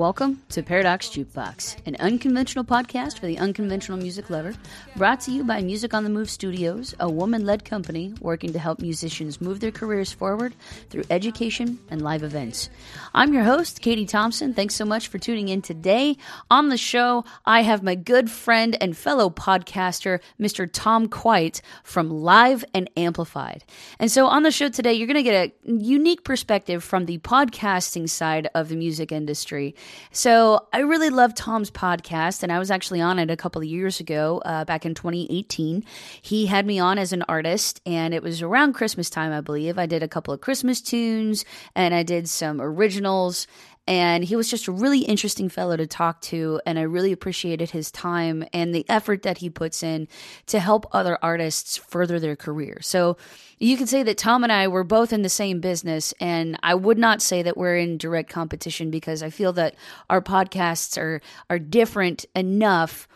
[0.00, 4.54] Welcome to Paradox Jukebox, an unconventional podcast for the unconventional music lover,
[4.96, 8.58] brought to you by Music on the Move Studios, a woman led company working to
[8.58, 10.54] help musicians move their careers forward
[10.88, 12.70] through education and live events.
[13.12, 14.54] I'm your host, Katie Thompson.
[14.54, 16.16] Thanks so much for tuning in today.
[16.50, 20.66] On the show, I have my good friend and fellow podcaster, Mr.
[20.72, 23.64] Tom Quite from Live and Amplified.
[23.98, 27.18] And so on the show today, you're going to get a unique perspective from the
[27.18, 29.74] podcasting side of the music industry.
[30.12, 33.68] So I really love Tom's podcast, and I was actually on it a couple of
[33.68, 35.84] years ago, uh, back in 2018.
[36.20, 39.78] He had me on as an artist, and it was around Christmas time, I believe.
[39.78, 43.46] I did a couple of Christmas tunes, and I did some originals.
[43.90, 46.60] And he was just a really interesting fellow to talk to.
[46.64, 50.06] And I really appreciated his time and the effort that he puts in
[50.46, 52.78] to help other artists further their career.
[52.82, 53.16] So
[53.58, 56.14] you could say that Tom and I were both in the same business.
[56.20, 59.74] And I would not say that we're in direct competition because I feel that
[60.08, 63.08] our podcasts are, are different enough,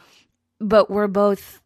[0.58, 1.60] but we're both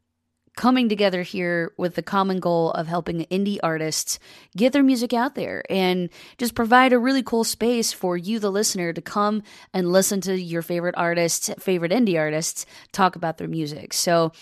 [0.59, 4.19] coming together here with the common goal of helping indie artists
[4.56, 8.51] get their music out there and just provide a really cool space for you, the
[8.51, 9.41] listener, to come
[9.73, 13.92] and listen to your favorite artists, favorite indie artists talk about their music.
[13.92, 14.33] So,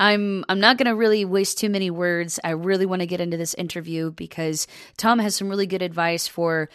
[0.00, 2.38] I'm I'm not going to really waste too many words.
[2.44, 4.66] I really want to get into this interview because
[4.98, 6.68] Tom has some really good advice for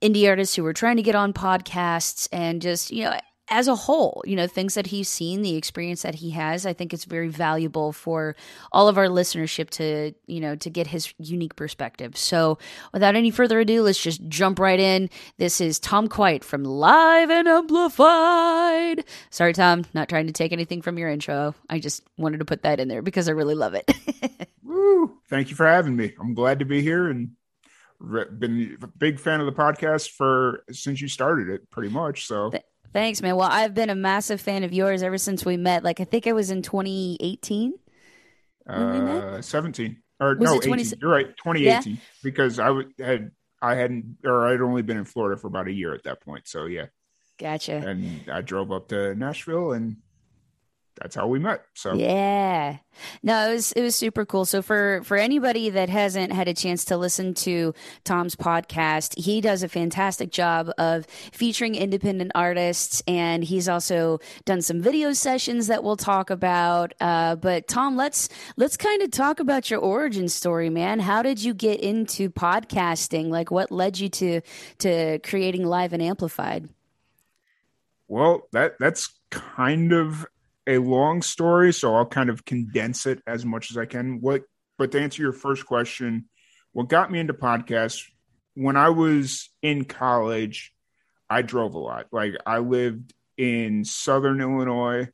[0.00, 3.76] indie artists who are trying to get on podcasts and just, you know, as a
[3.76, 7.04] whole, you know, things that he's seen, the experience that he has, I think it's
[7.04, 8.34] very valuable for
[8.72, 12.16] all of our listenership to, you know, to get his unique perspective.
[12.16, 12.58] So,
[12.92, 15.10] without any further ado, let's just jump right in.
[15.38, 19.04] This is Tom Quite from Live and Amplified.
[19.30, 21.54] Sorry, Tom, not trying to take anything from your intro.
[21.70, 24.48] I just wanted to put that in there because I really love it.
[24.64, 25.18] Woo!
[25.28, 26.14] Thank you for having me.
[26.20, 27.30] I'm glad to be here and
[28.00, 32.52] been a big fan of the podcast for since you started it pretty much so
[32.92, 33.36] Thanks, man.
[33.36, 35.84] Well, I've been a massive fan of yours ever since we met.
[35.84, 37.74] Like, I think it was in 2018.
[38.68, 40.82] Uh, 17 or was no, 20...
[40.82, 40.98] 18.
[41.00, 41.94] You're right, 2018.
[41.94, 42.00] Yeah.
[42.22, 43.30] Because I had
[43.62, 46.48] I hadn't or I'd only been in Florida for about a year at that point.
[46.48, 46.86] So yeah.
[47.38, 47.74] Gotcha.
[47.74, 49.96] And I drove up to Nashville and
[51.00, 51.64] that's how we met.
[51.74, 52.78] So yeah,
[53.22, 54.44] no, it was it was super cool.
[54.44, 57.74] So for for anybody that hasn't had a chance to listen to
[58.04, 64.62] Tom's podcast, he does a fantastic job of featuring independent artists, and he's also done
[64.62, 66.94] some video sessions that we'll talk about.
[67.00, 71.00] Uh, but Tom, let's let's kind of talk about your origin story, man.
[71.00, 73.28] How did you get into podcasting?
[73.28, 74.40] Like, what led you to
[74.78, 76.68] to creating Live and Amplified?
[78.08, 80.26] Well, that that's kind of
[80.66, 84.20] a long story, so I'll kind of condense it as much as I can.
[84.20, 84.42] What,
[84.78, 86.28] but to answer your first question,
[86.72, 88.02] what got me into podcasts
[88.56, 90.72] when I was in college,
[91.28, 92.06] I drove a lot.
[92.10, 95.08] Like I lived in Southern Illinois,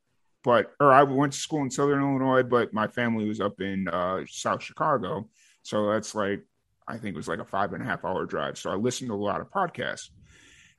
[0.44, 3.88] but or I went to school in Southern Illinois, but my family was up in
[3.88, 5.28] uh, South Chicago,
[5.62, 6.44] so that's like
[6.86, 8.58] I think it was like a five and a half hour drive.
[8.58, 10.10] So I listened to a lot of podcasts,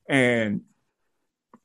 [0.08, 0.62] and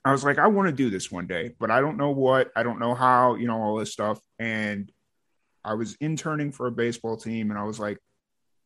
[0.09, 2.51] I was like, I want to do this one day, but I don't know what,
[2.57, 4.21] I don't know how, you know, all this stuff.
[4.39, 4.91] And
[5.65, 7.99] I was interning for a baseball team, and I was like,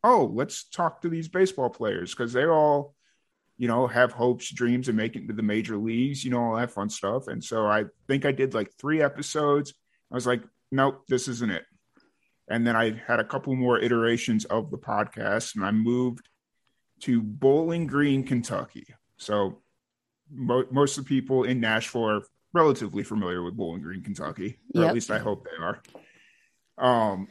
[0.05, 2.95] oh, let's talk to these baseball players because they all,
[3.57, 6.57] you know, have hopes, dreams of making it to the major leagues, you know, all
[6.57, 7.29] that fun stuff.
[7.29, 9.75] And so I think I did like three episodes.
[10.11, 11.65] I was like, nope, this isn't it.
[12.49, 16.29] And then I had a couple more iterations of the podcast, and I moved
[17.01, 18.87] to Bowling Green, Kentucky.
[19.17, 19.62] So
[20.32, 22.22] mo- most of the people in Nashville are
[22.53, 24.88] relatively familiar with Bowling Green, Kentucky, or yep.
[24.88, 25.82] at least I hope they are.
[26.78, 27.28] Um,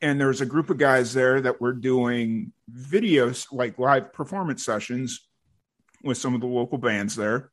[0.00, 5.20] and there's a group of guys there that were doing videos, like live performance sessions
[6.02, 7.50] with some of the local bands there.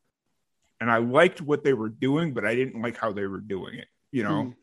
[0.81, 3.77] And I liked what they were doing, but I didn't like how they were doing
[3.77, 3.87] it.
[4.11, 4.55] You know, mm.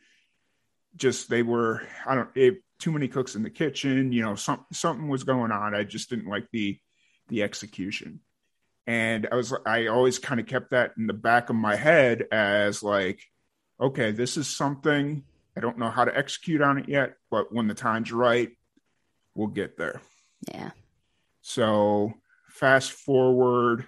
[0.97, 4.13] just they were, I don't, it, too many cooks in the kitchen.
[4.13, 5.75] You know, some, something was going on.
[5.75, 6.79] I just didn't like the
[7.29, 8.21] the execution
[8.87, 12.25] and i was i always kind of kept that in the back of my head
[12.31, 13.21] as like
[13.81, 15.25] okay this is something
[15.57, 18.51] i don't know how to execute on it yet but when the time's right
[19.37, 20.01] we'll get there.
[20.53, 20.71] Yeah.
[21.43, 22.15] So
[22.51, 23.87] fast forward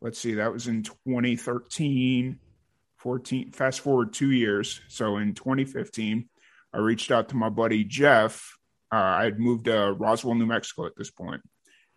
[0.00, 2.38] let's see that was in 2013
[2.96, 4.80] 14 fast forward two years.
[4.88, 6.28] So in 2015
[6.72, 8.56] i reached out to my buddy jeff.
[8.90, 11.42] Uh, i had moved to roswell new mexico at this point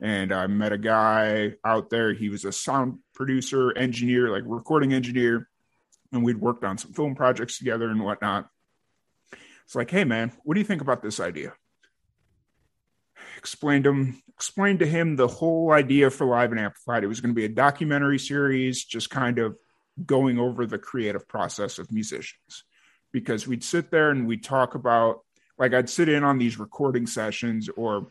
[0.02, 2.14] and I met a guy out there.
[2.14, 5.50] He was a sound producer, engineer, like recording engineer,
[6.12, 8.48] and we'd worked on some film projects together and whatnot.
[9.66, 11.54] It's like, hey man, what do you think about this idea?
[13.40, 17.04] explained him explained to him the whole idea for Live and Amplified.
[17.04, 19.58] It was going to be a documentary series, just kind of
[20.06, 22.64] going over the creative process of musicians.
[23.12, 25.22] Because we'd sit there and we'd talk about
[25.58, 28.08] like I'd sit in on these recording sessions or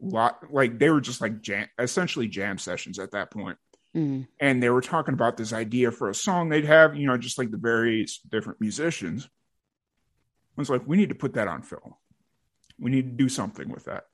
[0.00, 3.58] lot like they were just like jam essentially jam sessions at that point.
[3.94, 4.26] Mm.
[4.38, 7.38] And they were talking about this idea for a song they'd have, you know, just
[7.38, 9.24] like the various different musicians.
[9.24, 11.94] I was like, we need to put that on film.
[12.78, 14.04] We need to do something with that.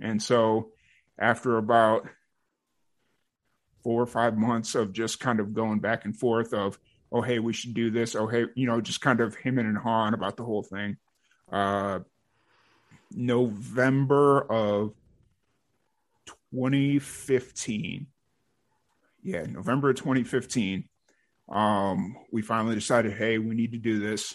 [0.00, 0.70] And so
[1.18, 2.08] after about
[3.82, 6.78] four or five months of just kind of going back and forth of,
[7.10, 8.14] oh, hey, we should do this.
[8.14, 10.96] Oh, hey, you know, just kind of him and hawing about the whole thing.
[11.50, 12.00] Uh,
[13.10, 14.94] November of
[16.52, 18.06] 2015.
[19.22, 20.88] Yeah, November of 2015.
[21.48, 24.34] Um, we finally decided, hey, we need to do this.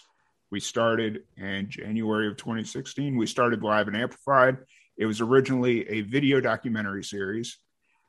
[0.52, 3.16] We started in January of 2016.
[3.16, 4.58] We started live and amplified.
[4.98, 7.58] It was originally a video documentary series,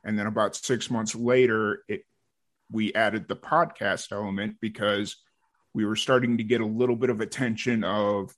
[0.05, 2.05] and then about six months later, it
[2.71, 5.17] we added the podcast element because
[5.75, 8.35] we were starting to get a little bit of attention of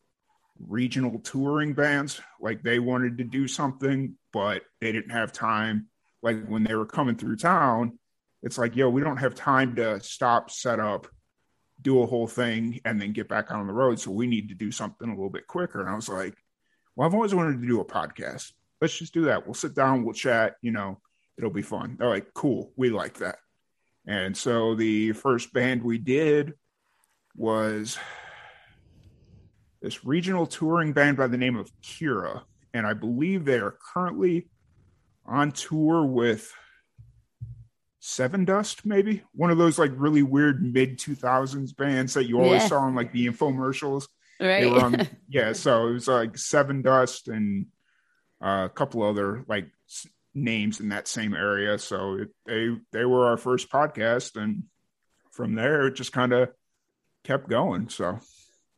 [0.66, 2.20] regional touring bands.
[2.40, 5.88] Like they wanted to do something, but they didn't have time.
[6.22, 7.98] Like when they were coming through town,
[8.42, 11.08] it's like, yo, we don't have time to stop, set up,
[11.82, 14.00] do a whole thing, and then get back on the road.
[14.00, 15.80] So we need to do something a little bit quicker.
[15.80, 16.34] And I was like,
[16.94, 18.52] well, I've always wanted to do a podcast.
[18.80, 19.46] Let's just do that.
[19.46, 21.00] We'll sit down, we'll chat, you know,
[21.38, 21.96] it'll be fun.
[21.98, 23.38] They're like, cool, we like that.
[24.06, 26.54] And so the first band we did
[27.34, 27.98] was
[29.86, 32.42] this regional touring band by the name of Kira.
[32.74, 34.48] And I believe they are currently
[35.24, 36.52] on tour with
[38.02, 42.68] Sevendust, maybe one of those like really weird mid 2000s bands that you always yeah.
[42.68, 44.08] saw on like the infomercials.
[44.40, 44.66] Right.
[44.66, 45.52] On, yeah.
[45.52, 47.66] So it was like Sevendust and
[48.44, 49.68] uh, a couple other like
[50.34, 51.78] names in that same area.
[51.78, 54.64] So it, they they were our first podcast, and
[55.30, 56.48] from there it just kind of
[57.22, 57.88] kept going.
[57.88, 58.18] So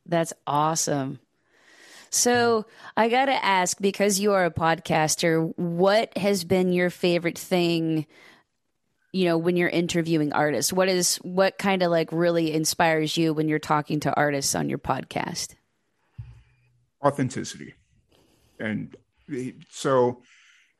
[0.08, 1.20] that's awesome.
[2.10, 2.64] So
[2.96, 8.06] I got to ask because you are a podcaster, what has been your favorite thing?
[9.12, 13.34] You know, when you're interviewing artists, what is what kind of like really inspires you
[13.34, 15.54] when you're talking to artists on your podcast?
[17.04, 17.74] Authenticity,
[18.58, 18.96] and
[19.70, 20.22] so,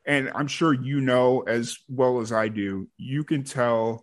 [0.04, 4.02] and I'm sure you know as well as I do, you can tell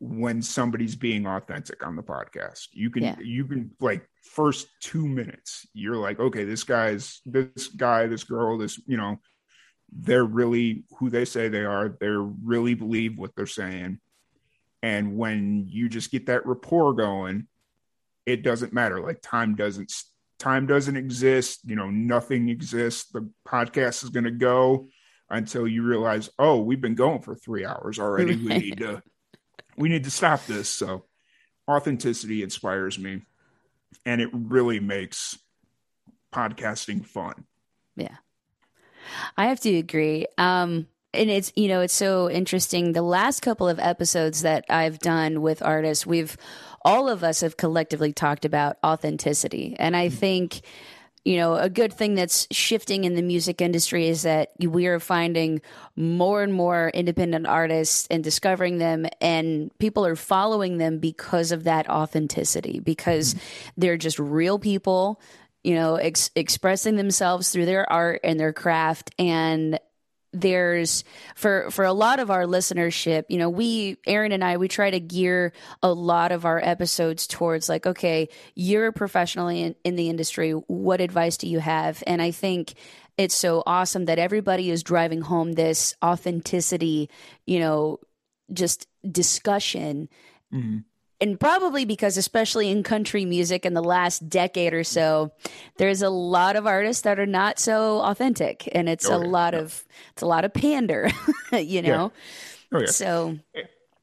[0.00, 2.68] when somebody's being authentic on the podcast.
[2.72, 3.16] You can yeah.
[3.20, 8.58] you can like first 2 minutes you're like okay this guy's this guy this girl
[8.58, 9.18] this you know
[9.92, 11.96] they're really who they say they are.
[12.00, 13.98] They really believe what they're saying.
[14.82, 17.46] And when you just get that rapport going
[18.26, 19.00] it doesn't matter.
[19.00, 19.92] Like time doesn't
[20.38, 21.60] time doesn't exist.
[21.64, 23.10] You know nothing exists.
[23.10, 24.88] The podcast is going to go
[25.28, 28.36] until you realize oh we've been going for 3 hours already.
[28.36, 29.02] We need to
[29.80, 30.68] we need to stop this.
[30.68, 31.04] So
[31.68, 33.22] authenticity inspires me
[34.04, 35.38] and it really makes
[36.32, 37.46] podcasting fun.
[37.96, 38.16] Yeah.
[39.36, 40.26] I have to agree.
[40.38, 45.00] Um, and it's you know it's so interesting the last couple of episodes that i've
[45.00, 46.36] done with artists we've
[46.82, 50.16] all of us have collectively talked about authenticity and i mm-hmm.
[50.16, 50.60] think
[51.24, 54.98] you know, a good thing that's shifting in the music industry is that we are
[54.98, 55.60] finding
[55.94, 61.64] more and more independent artists and discovering them, and people are following them because of
[61.64, 63.68] that authenticity, because mm-hmm.
[63.76, 65.20] they're just real people,
[65.62, 69.10] you know, ex- expressing themselves through their art and their craft.
[69.18, 69.78] And
[70.32, 71.02] there's
[71.34, 74.88] for for a lot of our listenership you know we aaron and i we try
[74.90, 79.96] to gear a lot of our episodes towards like okay you're a professional in, in
[79.96, 80.52] the industry.
[80.52, 82.02] What advice do you have?
[82.06, 82.74] And i think
[83.18, 87.10] it's so awesome that everybody is driving home this authenticity
[87.46, 87.98] you know
[88.52, 90.08] just discussion
[90.52, 90.78] mm-hmm
[91.20, 95.32] and probably because especially in country music in the last decade or so
[95.76, 99.30] there's a lot of artists that are not so authentic and it's oh, a yeah,
[99.30, 99.60] lot yeah.
[99.60, 101.10] of it's a lot of pander
[101.52, 102.12] you know
[102.72, 102.78] yeah.
[102.78, 102.86] Oh, yeah.
[102.86, 103.38] so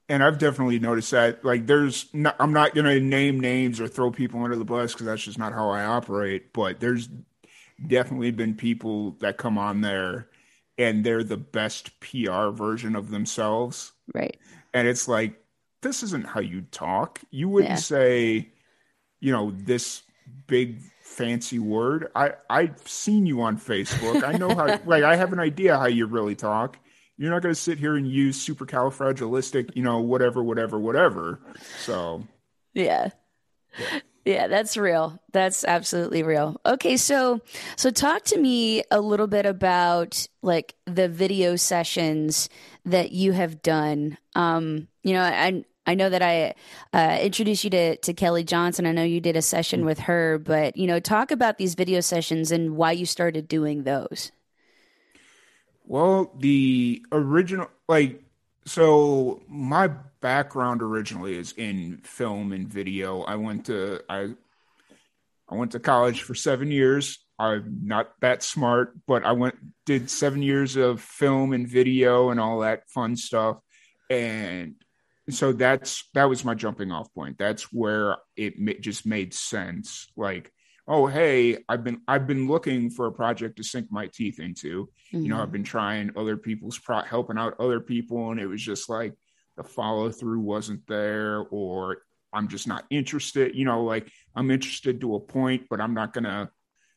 [0.10, 1.44] and I've definitely noticed that.
[1.44, 4.94] Like, there's, not, I'm not going to name names or throw people under the bus
[4.94, 6.54] because that's just not how I operate.
[6.54, 7.10] But there's
[7.86, 10.30] definitely been people that come on there
[10.78, 13.92] and they're the best PR version of themselves.
[14.14, 14.38] Right.
[14.74, 15.42] And it's like,
[15.82, 17.20] this isn't how you talk.
[17.30, 17.76] You wouldn't yeah.
[17.78, 18.50] say,
[19.20, 20.04] you know, this
[20.48, 22.10] big fancy word.
[22.16, 24.24] I I've seen you on Facebook.
[24.24, 26.78] I know how like I have an idea how you really talk.
[27.18, 31.40] You're not going to sit here and use supercalifragilistic, you know, whatever, whatever, whatever.
[31.80, 32.24] So,
[32.76, 33.10] yeah.
[33.80, 34.00] yeah.
[34.28, 35.22] Yeah, that's real.
[35.32, 36.60] That's absolutely real.
[36.66, 37.40] Okay, so
[37.78, 42.50] so talk to me a little bit about like the video sessions
[42.84, 44.18] that you have done.
[44.36, 46.56] Um, you know, I I know that I
[46.92, 48.86] uh, introduced you to to Kelly Johnson.
[48.86, 52.02] I know you did a session with her, but you know, talk about these video
[52.02, 54.34] sessions and why you started doing those.
[55.86, 58.22] Well, the original like
[58.66, 59.90] so my
[60.28, 63.22] background originally is in film and video.
[63.22, 64.36] I went to I
[65.48, 67.26] I went to college for 7 years.
[67.40, 69.56] I'm not that smart, but I went
[69.86, 73.60] did 7 years of film and video and all that fun stuff
[74.10, 74.76] and
[75.30, 77.38] so that's that was my jumping off point.
[77.38, 80.52] That's where it just made sense like
[80.90, 84.86] oh hey i've been i've been looking for a project to sink my teeth into
[84.86, 85.22] mm-hmm.
[85.22, 85.52] you know i've mm-hmm.
[85.52, 89.14] been trying other people's pro helping out other people and it was just like
[89.58, 91.98] the follow through wasn't there or
[92.34, 96.14] i'm just not interested you know like i'm interested to a point but i'm not
[96.14, 96.50] gonna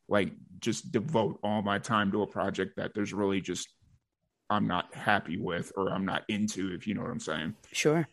[0.08, 3.68] like just devote all my time to a project that there's really just
[4.48, 7.54] i'm not happy with or i'm not into if you know what i'm saying.
[7.72, 8.06] Sure.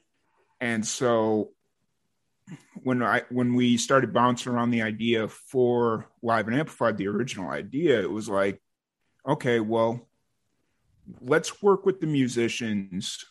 [0.60, 1.52] And so
[2.84, 7.50] when I when we started bouncing around the idea for live and amplified, the original
[7.50, 8.62] idea, it was like,
[9.28, 10.08] okay, well,
[11.22, 13.24] let's work with the musicians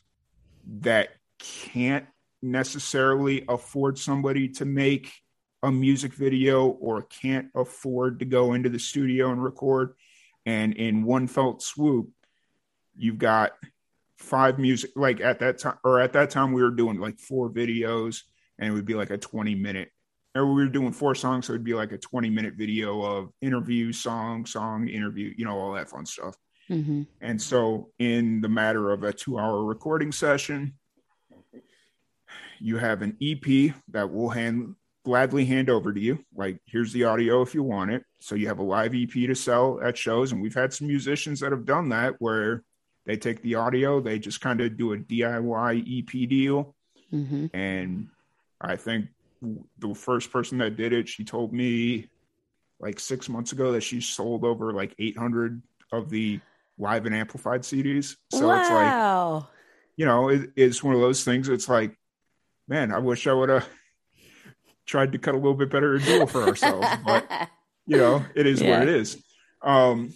[0.66, 2.06] that can't
[2.42, 5.12] necessarily afford somebody to make
[5.62, 9.94] a music video or can't afford to go into the studio and record.
[10.44, 12.11] And in one felt swoop,
[12.96, 13.52] you've got
[14.16, 17.50] five music like at that time or at that time we were doing like four
[17.50, 18.23] videos
[18.58, 19.90] and it would be like a 20 minute
[20.35, 23.30] or we were doing four songs so it'd be like a 20 minute video of
[23.42, 26.35] interview song song interview you know all that fun stuff
[26.70, 27.02] mm-hmm.
[27.20, 30.75] and so in the matter of a two hour recording session
[32.58, 37.04] you have an ep that will hand gladly hand over to you like here's the
[37.04, 40.32] audio if you want it so you have a live ep to sell at shows
[40.32, 42.64] and we've had some musicians that have done that where
[43.04, 46.75] they take the audio they just kind of do a diy ep deal
[47.12, 47.46] mm-hmm.
[47.54, 48.08] and
[48.61, 49.08] I think
[49.78, 52.08] the first person that did it, she told me
[52.80, 56.40] like six months ago that she sold over like 800 of the
[56.78, 58.16] live and amplified CDs.
[58.33, 58.61] So wow.
[58.61, 59.45] it's like,
[59.97, 61.49] you know, it, it's one of those things.
[61.49, 61.97] It's like,
[62.68, 63.68] man, I wish I would have
[64.87, 67.28] tried to cut a little bit better deal for ourselves, but
[67.87, 68.71] you know, it is yeah.
[68.71, 69.23] what it is.
[69.62, 70.12] Um,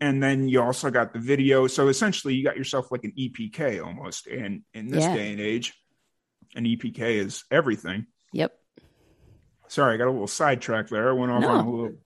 [0.00, 1.66] and then you also got the video.
[1.66, 4.26] So essentially, you got yourself like an EPK almost.
[4.26, 5.14] And in this yeah.
[5.14, 5.74] day and age,
[6.54, 8.06] an EPK is everything.
[8.32, 8.52] Yep.
[9.68, 11.10] Sorry, I got a little sidetrack there.
[11.10, 11.48] I went off no.
[11.48, 11.96] on a little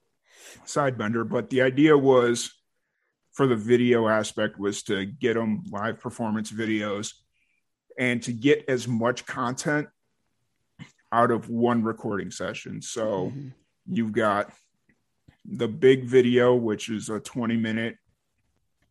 [0.64, 2.52] side bender, but the idea was
[3.32, 7.14] for the video aspect was to get them live performance videos
[7.98, 9.88] and to get as much content
[11.10, 12.80] out of one recording session.
[12.82, 13.48] So mm-hmm.
[13.86, 14.52] you've got
[15.44, 17.96] the big video, which is a 20 minute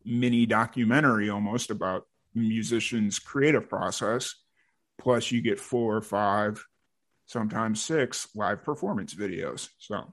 [0.04, 4.34] mini documentary almost about musicians' creative process
[4.98, 6.64] plus you get four or five
[7.26, 10.12] sometimes six live performance videos so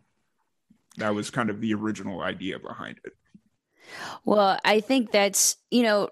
[0.97, 3.13] that was kind of the original idea behind it
[4.25, 6.09] well i think that's you know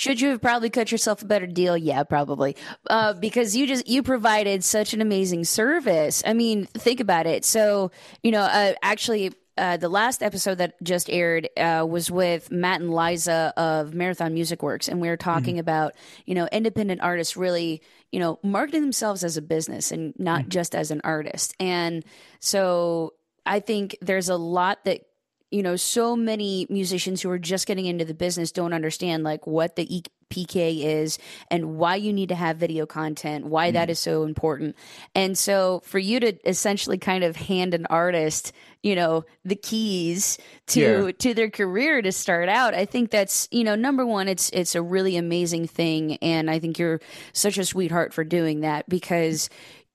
[0.00, 1.76] should you have probably cut yourself a better deal?
[1.76, 2.56] Yeah, probably.
[2.88, 6.22] Uh, because you just you provided such an amazing service.
[6.24, 7.44] I mean, think about it.
[7.44, 7.90] So,
[8.22, 12.80] you know, uh, actually, uh, the last episode that just aired uh, was with Matt
[12.80, 15.60] and Liza of Marathon Music Works, and we were talking mm-hmm.
[15.60, 15.92] about
[16.24, 20.48] you know independent artists really you know marketing themselves as a business and not mm-hmm.
[20.48, 21.54] just as an artist.
[21.60, 22.06] And
[22.38, 23.12] so
[23.44, 25.02] I think there's a lot that
[25.50, 29.46] you know so many musicians who are just getting into the business don't understand like
[29.46, 31.18] what the EPK is
[31.50, 33.72] and why you need to have video content, why mm.
[33.74, 34.76] that is so important.
[35.14, 38.52] And so for you to essentially kind of hand an artist,
[38.82, 40.38] you know, the keys
[40.68, 41.12] to yeah.
[41.18, 44.74] to their career to start out, I think that's, you know, number one, it's it's
[44.74, 47.00] a really amazing thing and I think you're
[47.32, 49.50] such a sweetheart for doing that because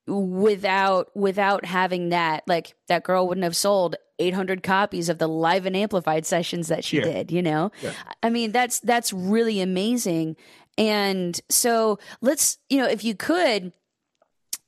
[0.08, 5.66] without without having that like that girl wouldn't have sold 800 copies of the live
[5.66, 7.04] and amplified sessions that she yeah.
[7.04, 7.92] did you know yeah.
[8.24, 10.36] i mean that's that's really amazing
[10.78, 13.72] and so let's you know if you could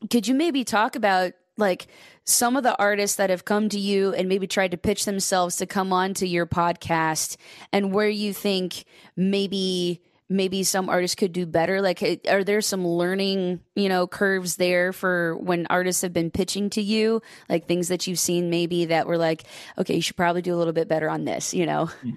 [0.10, 1.88] could you maybe talk about like
[2.24, 5.56] some of the artists that have come to you and maybe tried to pitch themselves
[5.58, 7.38] to come on to your podcast
[7.72, 8.84] and where you think
[9.16, 11.82] maybe maybe some artists could do better?
[11.82, 16.70] Like are there some learning you know curves there for when artists have been pitching
[16.72, 17.22] to you?
[17.50, 19.44] Like things that you've seen maybe that were like
[19.78, 21.86] okay you should probably do a little bit better on this you know?
[21.86, 22.12] Hmm.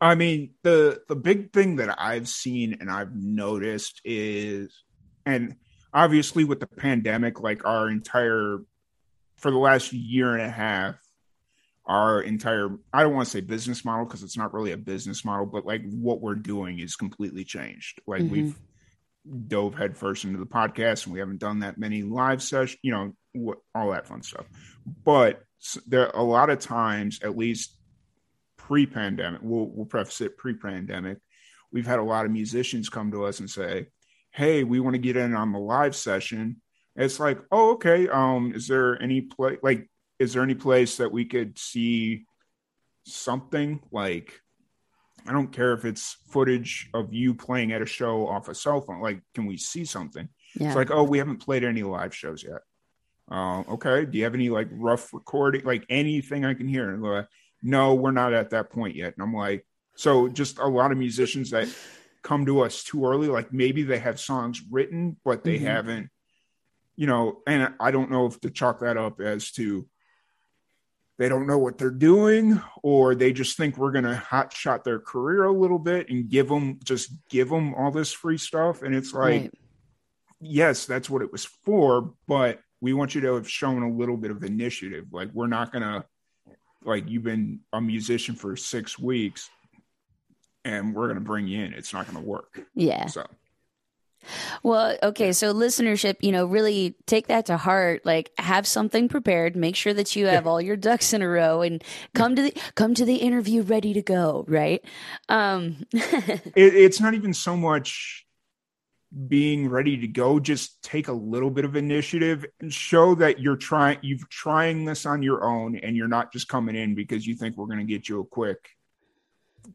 [0.00, 4.84] I mean the the big thing that i've seen and i've noticed is
[5.26, 5.56] and
[5.92, 8.58] obviously with the pandemic, like our entire
[9.36, 10.96] for the last year and a half,
[11.88, 15.24] our entire I don't want to say business model because it's not really a business
[15.24, 18.00] model, but like what we're doing is completely changed.
[18.06, 18.32] Like mm-hmm.
[18.32, 18.58] we've
[19.46, 23.12] dove headfirst into the podcast and we haven't done that many live sessions, you know,
[23.32, 24.46] what, all that fun stuff.
[25.04, 25.42] But
[25.86, 27.76] there a lot of times, at least
[28.56, 31.18] pre-pandemic, we'll, we'll preface it pre-pandemic,
[31.72, 33.88] we've had a lot of musicians come to us and say,
[34.30, 36.60] "Hey, we want to get in on the live session."
[36.96, 38.08] It's like, "Oh, okay.
[38.08, 39.88] Um, is there any play like
[40.18, 42.26] is there any place that we could see
[43.04, 44.40] something like
[45.26, 48.80] I don't care if it's footage of you playing at a show off a cell
[48.80, 49.00] phone.
[49.00, 50.28] Like, can we see something?
[50.54, 50.68] Yeah.
[50.68, 52.60] It's like, oh, we haven't played any live shows yet.
[53.30, 54.06] Uh, okay.
[54.06, 56.90] Do you have any like rough recording, like anything I can hear?
[56.90, 57.26] And like,
[57.62, 59.14] no, we're not at that point yet.
[59.14, 61.68] And I'm like, so just a lot of musicians that
[62.22, 65.66] come to us too early, like maybe they have songs written, but they mm-hmm.
[65.66, 66.10] haven't,
[66.96, 69.86] you know, and I don't know if to chalk that up as to
[71.18, 74.84] they don't know what they're doing or they just think we're going to hot shot
[74.84, 78.82] their career a little bit and give them just give them all this free stuff.
[78.82, 79.54] And it's like right.
[80.40, 84.16] yes that's what it was for but we want you to have shown a little
[84.16, 85.06] bit of initiative.
[85.10, 86.04] Like we're not going to
[86.84, 89.50] like you've been a musician for 6 weeks
[90.64, 91.72] and we're going to bring you in.
[91.72, 92.60] It's not going to work.
[92.74, 93.06] Yeah.
[93.06, 93.26] So
[94.62, 98.04] well, okay, so listenership, you know, really take that to heart.
[98.04, 99.56] Like, have something prepared.
[99.56, 101.82] Make sure that you have all your ducks in a row, and
[102.14, 104.44] come to the come to the interview ready to go.
[104.48, 104.84] Right?
[105.28, 108.26] Um, it, it's not even so much
[109.26, 110.38] being ready to go.
[110.38, 113.98] Just take a little bit of initiative and show that you're trying.
[114.02, 117.56] You've trying this on your own, and you're not just coming in because you think
[117.56, 118.70] we're going to get you a quick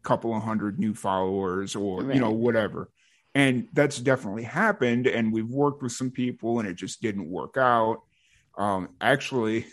[0.01, 2.15] couple of hundred new followers or right.
[2.15, 2.89] you know whatever
[3.35, 7.57] and that's definitely happened and we've worked with some people and it just didn't work
[7.57, 8.01] out.
[8.57, 9.65] Um, actually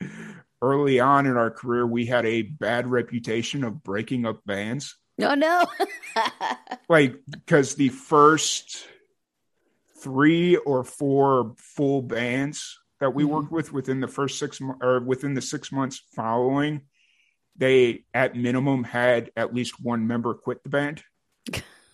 [0.62, 4.96] early on in our career we had a bad reputation of breaking up bands.
[5.20, 5.66] Oh no.
[6.88, 8.84] Like because the first
[9.98, 13.34] three or four full bands that we mm-hmm.
[13.34, 16.80] worked with within the first six mo- or within the six months following
[17.56, 21.04] they at minimum had at least one member quit the band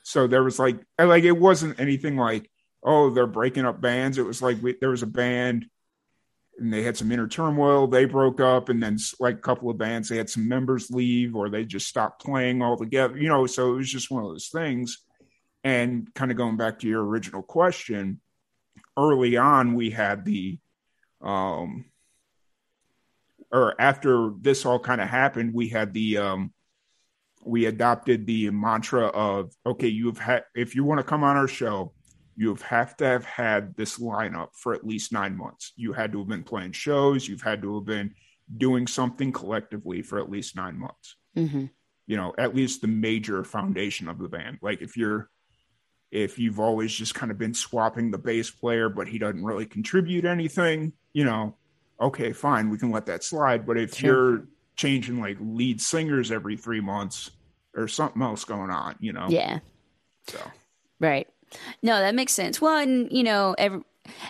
[0.07, 2.49] So there was like, like it wasn't anything like,
[2.85, 4.19] oh, they're breaking up bands.
[4.19, 5.67] It was like we, there was a band
[6.59, 7.89] and they had some inner turmoil.
[7.89, 11.35] They broke up, and then like a couple of bands, they had some members leave
[11.35, 13.19] or they just stopped playing altogether.
[13.19, 14.99] You know, so it was just one of those things.
[15.65, 18.21] And kind of going back to your original question,
[18.97, 20.61] early on we had the,
[21.21, 21.87] um,
[23.51, 26.53] or after this all kind of happened, we had the um,
[27.47, 31.49] we adopted the mantra of okay, you've had if you want to come on our
[31.49, 31.93] show,
[32.37, 35.73] you have to have had this lineup for at least nine months.
[35.77, 37.27] You had to have been playing shows.
[37.27, 38.15] You've had to have been
[38.57, 41.17] doing something collectively for at least nine months.
[41.37, 41.67] Mm-hmm.
[42.07, 44.59] You know, at least the major foundation of the band.
[44.63, 45.31] Like if you're
[46.11, 49.67] if you've always just kind of been swapping the bass player, but he doesn't really
[49.67, 51.57] contribute anything, you know,
[52.01, 53.67] okay, fine, we can let that slide.
[53.67, 54.11] But if sure.
[54.11, 57.31] you're changing like lead singers every three months,
[57.77, 59.27] or something else going on, you know?
[59.29, 59.61] Yeah.
[60.29, 60.41] So.
[60.99, 61.29] Right.
[61.83, 62.61] No, that makes sense.
[62.61, 63.83] Well, and you know, every,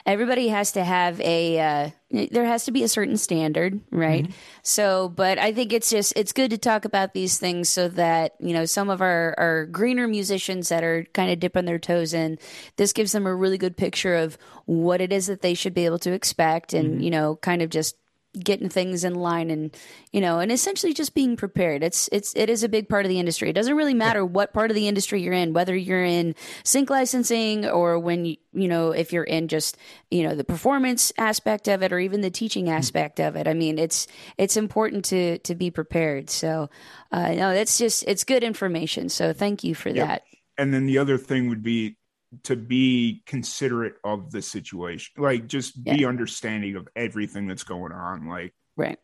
[0.04, 1.90] everybody has to have a uh,
[2.30, 4.32] there has to be a certain standard right mm-hmm.
[4.62, 8.34] so but i think it's just it's good to talk about these things so that
[8.40, 12.14] you know some of our our greener musicians that are kind of dipping their toes
[12.14, 12.38] in
[12.76, 15.84] this gives them a really good picture of what it is that they should be
[15.84, 17.00] able to expect and mm-hmm.
[17.00, 17.96] you know kind of just
[18.42, 19.76] getting things in line and
[20.12, 21.82] you know and essentially just being prepared.
[21.82, 23.50] It's it's it is a big part of the industry.
[23.50, 26.90] It doesn't really matter what part of the industry you're in whether you're in sync
[26.90, 29.76] licensing or when you you know if you're in just
[30.10, 33.48] you know the performance aspect of it or even the teaching aspect of it.
[33.48, 34.06] I mean it's
[34.38, 36.30] it's important to to be prepared.
[36.30, 36.70] So
[37.12, 39.08] uh no that's just it's good information.
[39.08, 40.06] So thank you for yep.
[40.08, 40.22] that.
[40.58, 41.96] And then the other thing would be
[42.44, 48.26] to be considerate of the situation like just be understanding of everything that's going on
[48.26, 48.98] like right.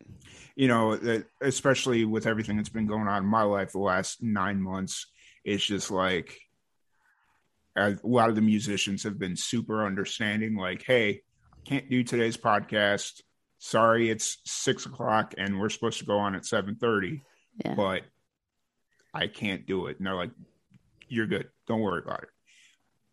[0.57, 0.99] you know
[1.41, 5.07] especially with everything that's been going on in my life the last nine months
[5.45, 6.39] it's just like
[7.77, 11.23] a lot of the musicians have been super understanding like hey
[11.65, 13.21] can't do today's podcast.
[13.59, 17.21] Sorry it's six o'clock and we're supposed to go on at 7.30
[17.65, 17.75] yeah.
[17.75, 18.03] but
[19.15, 19.99] i can't do it.
[19.99, 20.31] And they're like
[21.09, 21.49] you're good.
[21.69, 22.29] Don't worry about it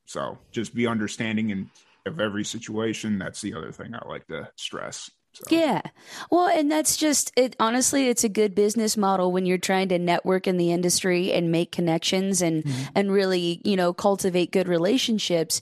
[0.09, 1.69] so just be understanding in
[2.07, 3.19] of every situation.
[3.19, 5.11] That's the other thing I like to stress.
[5.47, 5.56] So.
[5.56, 5.82] Yeah.
[6.30, 7.56] Well, and that's just it.
[7.60, 11.52] Honestly, it's a good business model when you're trying to network in the industry and
[11.52, 12.84] make connections and, mm-hmm.
[12.93, 15.62] and really, you know, cultivate good relationships.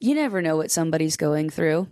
[0.00, 1.88] You never know what somebody's going through.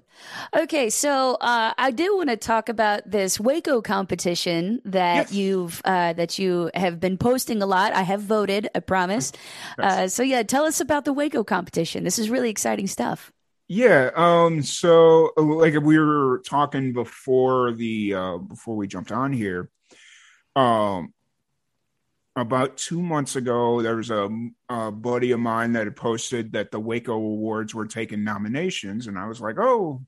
[0.56, 5.32] Okay, so uh, I do want to talk about this Waco competition that yes.
[5.32, 7.92] you've uh, that you have been posting a lot.
[7.92, 9.32] I have voted, I promise.
[9.78, 12.04] Uh, so yeah, tell us about the Waco competition.
[12.04, 13.30] This is really exciting stuff.
[13.68, 14.10] Yeah.
[14.14, 14.62] Um.
[14.62, 19.70] So, like we were talking before the uh, before we jumped on here,
[20.54, 21.12] um,
[22.36, 24.28] about two months ago, there was a,
[24.68, 29.18] a, buddy of mine that had posted that the Waco Awards were taking nominations, and
[29.18, 30.02] I was like, "Oh,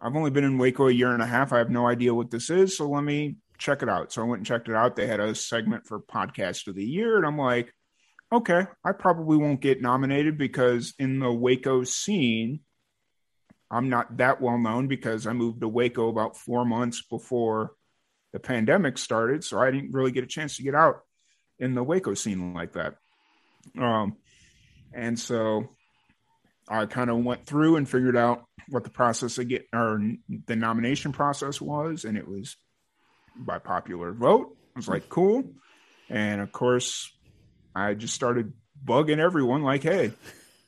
[0.00, 1.52] I've only been in Waco a year and a half.
[1.52, 4.26] I have no idea what this is, so let me check it out." So I
[4.26, 4.96] went and checked it out.
[4.96, 7.72] They had a segment for Podcast of the Year, and I'm like,
[8.32, 12.60] "Okay, I probably won't get nominated because in the Waco scene."
[13.70, 17.72] I'm not that well known because I moved to Waco about four months before
[18.32, 21.00] the pandemic started, so I didn't really get a chance to get out
[21.58, 22.94] in the Waco scene like that.
[23.78, 24.16] Um,
[24.92, 25.68] and so
[26.68, 30.00] I kind of went through and figured out what the process of get or
[30.46, 32.56] the nomination process was, and it was
[33.36, 34.56] by popular vote.
[34.74, 35.44] I was like, cool.
[36.08, 37.10] And of course,
[37.74, 38.52] I just started
[38.84, 40.12] bugging everyone like, hey,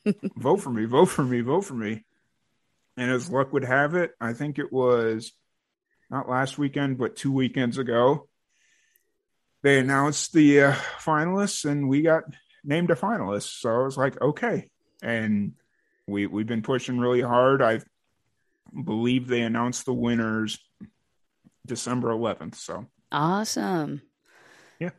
[0.36, 2.04] vote for me, vote for me, vote for me.
[3.00, 5.32] And as luck would have it, I think it was
[6.10, 8.28] not last weekend, but two weekends ago,
[9.62, 12.24] they announced the uh, finalists and we got
[12.62, 13.58] named a finalist.
[13.58, 14.68] So I was like, okay.
[15.02, 15.54] And
[16.06, 17.62] we, we've been pushing really hard.
[17.62, 17.80] I
[18.84, 20.58] believe they announced the winners
[21.66, 22.56] December 11th.
[22.56, 24.02] So awesome.
[24.78, 24.90] Yeah.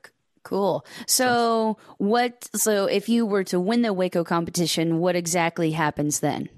[0.42, 0.88] Cool.
[1.06, 6.50] So, what, so if you were to win the Waco competition, what exactly happens then?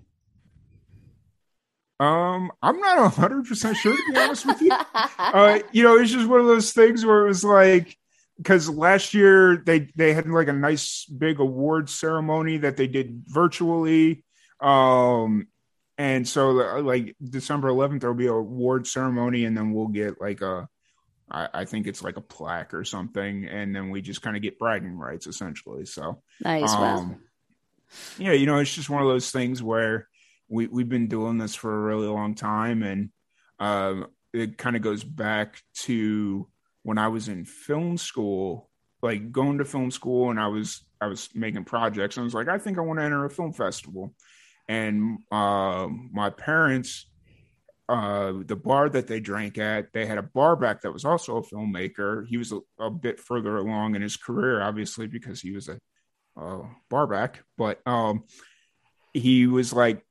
[2.04, 4.72] Um, I'm not hundred percent sure to be honest with you.
[5.18, 7.98] Uh, you know, it's just one of those things where it was like
[8.38, 13.24] because last year they they had like a nice big award ceremony that they did
[13.26, 14.24] virtually.
[14.60, 15.48] Um,
[15.98, 20.20] and so uh, like December 11th there'll be a award ceremony, and then we'll get
[20.20, 20.68] like a
[21.32, 24.42] I, I think it's like a plaque or something, and then we just kind of
[24.42, 25.86] get bragging rights essentially.
[25.86, 26.72] So nice.
[26.74, 27.18] Um, well.
[28.18, 30.08] Yeah, you know, it's just one of those things where
[30.54, 33.10] we we've been doing this for a really long time, and
[33.60, 36.48] uh, it kind of goes back to
[36.84, 38.70] when I was in film school,
[39.02, 42.18] like going to film school, and I was I was making projects.
[42.18, 44.14] And I was like, I think I want to enter a film festival,
[44.70, 47.10] and uh, my parents.
[47.90, 51.36] Uh, the bar that they drank at, they had a bar back that was also
[51.36, 52.26] a filmmaker.
[52.26, 55.78] He was a, a bit further along in his career, obviously, because he was a
[56.40, 57.44] uh, bar back.
[57.58, 58.24] But um,
[59.12, 60.02] he was like,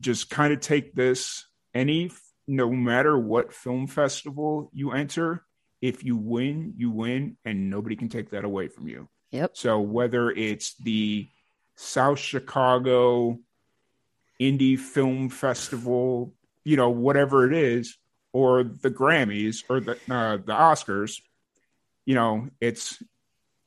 [0.00, 2.10] just kind of take this any
[2.46, 5.44] no matter what film festival you enter
[5.80, 9.08] if you win you win and nobody can take that away from you.
[9.30, 9.56] Yep.
[9.56, 11.28] So whether it's the
[11.76, 13.38] south chicago
[14.38, 16.34] indie film festival
[16.64, 17.96] you know whatever it is
[18.32, 21.20] or the grammys or the uh, the oscars
[22.04, 23.02] you know it's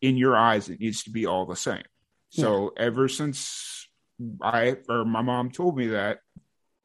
[0.02, 1.84] in your eyes it needs to be all the same.
[2.30, 2.84] So yeah.
[2.84, 3.83] ever since
[4.42, 6.20] I or my mom told me that,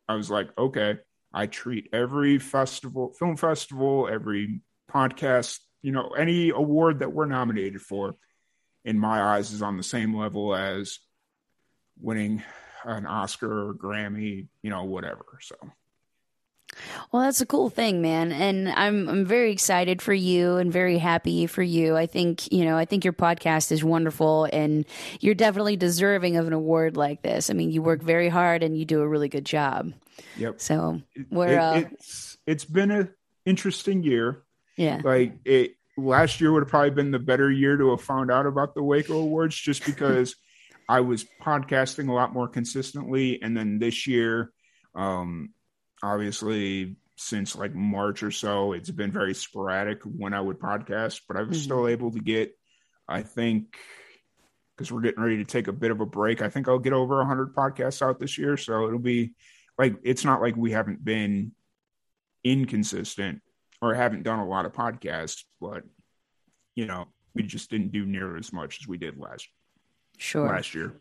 [0.09, 0.99] I was like, okay,
[1.33, 7.81] I treat every festival, film festival, every podcast, you know, any award that we're nominated
[7.81, 8.15] for,
[8.85, 10.99] in my eyes, is on the same level as
[12.01, 12.43] winning
[12.85, 15.27] an Oscar or Grammy, you know, whatever.
[15.41, 15.57] So
[17.11, 20.99] well, that's a cool thing, man, and I'm I'm very excited for you and very
[20.99, 21.97] happy for you.
[21.97, 24.85] I think you know I think your podcast is wonderful, and
[25.21, 27.51] you're definitely deserving of an award like this.
[27.51, 29.93] I mean, you work very hard and you do a really good job.
[30.37, 30.61] Yep.
[30.61, 33.11] So we're it, uh, it's it's been an
[33.47, 34.43] interesting year.
[34.77, 35.01] Yeah.
[35.03, 38.47] Like it last year would have probably been the better year to have found out
[38.47, 40.35] about the Waco Awards, just because
[40.89, 44.53] I was podcasting a lot more consistently, and then this year.
[44.95, 45.51] Um,
[46.03, 51.37] obviously since like March or so, it's been very sporadic when I would podcast, but
[51.37, 51.65] I was mm-hmm.
[51.65, 52.57] still able to get,
[53.09, 53.77] I think,
[54.77, 56.41] because we're getting ready to take a bit of a break.
[56.41, 58.57] I think I'll get over 100 podcasts out this year.
[58.57, 59.33] So it'll be
[59.77, 61.53] like, it's not like we haven't been
[62.45, 63.43] inconsistent
[63.83, 65.83] or haven't done a lot of podcasts, but,
[66.77, 69.49] you know, we just didn't do near as much as we did last
[70.17, 71.01] sure last year.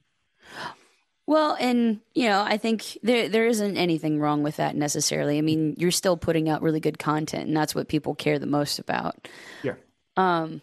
[1.27, 5.37] Well, and you know, I think there there isn't anything wrong with that necessarily.
[5.37, 8.47] I mean, you're still putting out really good content, and that's what people care the
[8.47, 9.27] most about.
[9.61, 9.73] Yeah.
[10.15, 10.61] Um.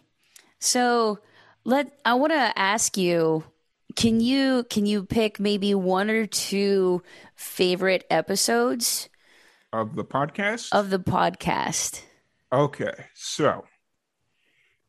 [0.59, 1.19] So
[1.63, 3.43] let I want to ask you
[3.95, 7.03] can you can you pick maybe one or two
[7.35, 9.07] favorite episodes
[9.71, 12.01] of the podcast of the podcast.
[12.51, 13.65] Okay, so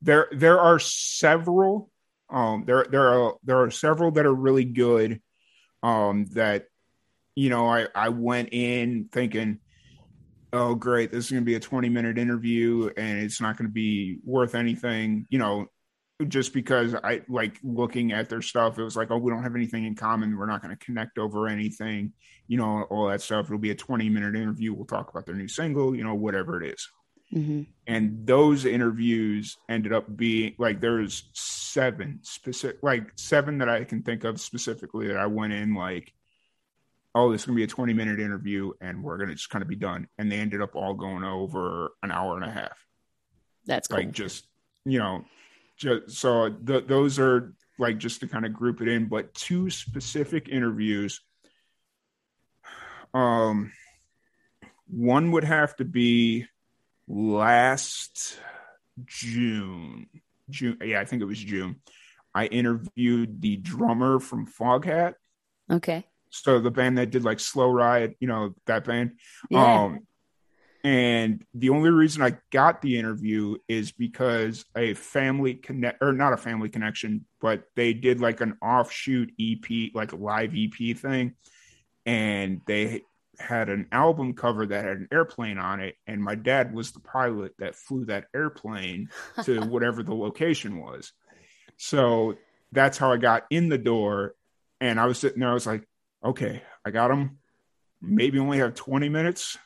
[0.00, 1.90] there there are several
[2.30, 5.20] um there there are there are several that are really good
[5.82, 6.66] um that
[7.34, 9.58] you know I I went in thinking
[10.52, 13.68] oh great this is going to be a 20 minute interview and it's not going
[13.68, 15.68] to be worth anything you know
[16.28, 19.54] just because I like looking at their stuff, it was like, oh, we don't have
[19.54, 20.36] anything in common.
[20.36, 22.12] We're not going to connect over anything,
[22.48, 23.46] you know, all that stuff.
[23.46, 24.72] It'll be a 20 minute interview.
[24.72, 26.88] We'll talk about their new single, you know, whatever it is.
[27.34, 27.62] Mm-hmm.
[27.86, 31.24] And those interviews ended up being like there's
[31.76, 36.10] seven specific, like seven that I can think of specifically that I went in like,
[37.14, 39.68] oh, this is gonna be a 20 minute interview and we're gonna just kind of
[39.68, 40.08] be done.
[40.16, 42.78] And they ended up all going over an hour and a half.
[43.66, 43.98] That's cool.
[43.98, 44.46] like just
[44.86, 45.26] you know
[45.76, 49.68] just, so the, those are like just to kind of group it in, but two
[49.68, 51.20] specific interviews.
[53.12, 53.70] Um,
[54.88, 56.46] one would have to be
[57.06, 58.38] last
[59.04, 60.06] June.
[60.50, 61.76] June, yeah, I think it was June.
[62.34, 65.14] I interviewed the drummer from Foghat.
[65.70, 66.04] Okay.
[66.30, 69.12] So the band that did like Slow Ride, you know that band.
[69.50, 69.84] Yeah.
[69.84, 70.06] Um,
[70.86, 76.32] and the only reason I got the interview is because a family connect or not
[76.32, 81.34] a family connection, but they did like an offshoot EP, like a live EP thing.
[82.04, 83.02] And they
[83.38, 85.96] had an album cover that had an airplane on it.
[86.06, 89.10] And my dad was the pilot that flew that airplane
[89.44, 91.12] to whatever the location was.
[91.76, 92.36] So
[92.72, 94.34] that's how I got in the door.
[94.80, 95.86] And I was sitting there, I was like,
[96.24, 97.38] okay, I got him.
[98.00, 99.56] Maybe only have 20 minutes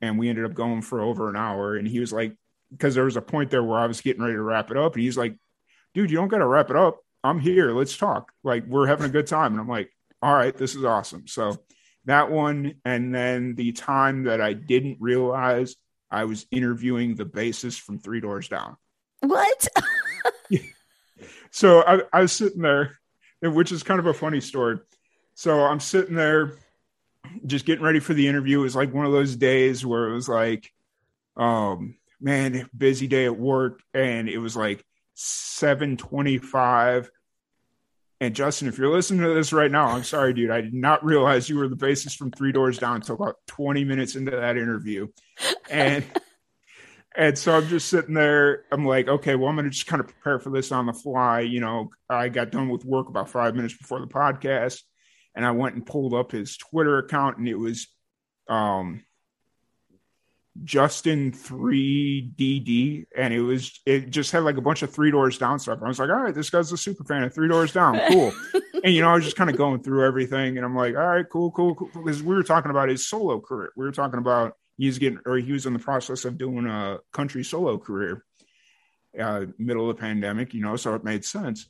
[0.00, 1.76] and we ended up going for over an hour.
[1.76, 2.36] And he was like,
[2.72, 4.94] because there was a point there where I was getting ready to wrap it up,
[4.94, 5.36] and he's like,
[5.94, 7.00] "Dude, you don't got to wrap it up.
[7.22, 7.72] I'm here.
[7.72, 8.32] Let's talk.
[8.42, 11.58] Like we're having a good time." And I'm like, "All right, this is awesome." So
[12.06, 15.76] that one, and then the time that I didn't realize
[16.10, 18.76] I was interviewing the bassist from Three Doors Down.
[19.20, 19.68] What?
[21.50, 22.98] so I, I was sitting there,
[23.40, 24.78] which is kind of a funny story.
[25.34, 26.58] So I'm sitting there
[27.46, 28.60] just getting ready for the interview.
[28.60, 30.70] It was like one of those days where it was like,
[31.36, 34.84] um, man, busy day at work, and it was like
[35.14, 37.10] seven twenty-five.
[38.22, 40.52] And Justin, if you're listening to this right now, I'm sorry, dude.
[40.52, 43.82] I did not realize you were the bassist from Three Doors Down until about 20
[43.82, 45.08] minutes into that interview.
[45.68, 46.04] And
[47.16, 48.62] and so I'm just sitting there.
[48.70, 51.40] I'm like, okay, well, I'm gonna just kind of prepare for this on the fly.
[51.40, 54.82] You know, I got done with work about five minutes before the podcast
[55.34, 57.88] and I went and pulled up his Twitter account, and it was
[58.48, 59.02] um,
[60.64, 65.38] Justin three DD, and it was it just had like a bunch of Three Doors
[65.38, 65.78] Down stuff.
[65.82, 68.32] I was like, all right, this guy's a super fan of Three Doors Down, cool.
[68.84, 71.06] and you know, I was just kind of going through everything, and I'm like, all
[71.06, 73.72] right, cool, cool, cool, because we were talking about his solo career.
[73.76, 76.98] We were talking about he's getting or he was in the process of doing a
[77.12, 78.24] country solo career,
[79.18, 81.66] uh, middle of the pandemic, you know, so it made sense.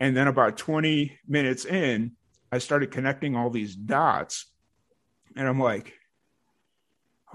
[0.00, 2.12] And then about 20 minutes in,
[2.50, 4.46] I started connecting all these dots,
[5.36, 5.92] and I'm like,